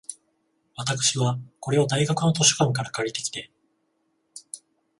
[0.77, 3.51] 私は、これを大学の図書館から借りてきて、